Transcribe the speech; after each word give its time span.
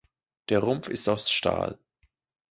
Der 0.49 0.63
Rumpf 0.63 0.89
ist 0.89 1.07
aus 1.07 1.29
Stahl. 1.29 1.77